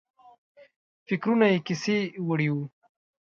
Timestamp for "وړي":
2.27-2.49